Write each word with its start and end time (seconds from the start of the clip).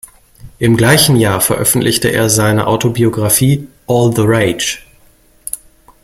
Im 0.57 0.77
gleichen 0.77 1.15
Jahr 1.15 1.41
veröffentlichte 1.41 2.07
er 2.07 2.27
seine 2.27 2.65
Autobiografie 2.65 3.67
"All 3.87 4.11
the 4.15 4.23
Rage". 4.25 4.79